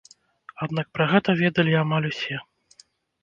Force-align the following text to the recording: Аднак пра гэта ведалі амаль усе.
Аднак 0.65 0.87
пра 0.97 1.05
гэта 1.11 1.35
ведалі 1.43 1.73
амаль 1.83 2.07
усе. 2.13 2.39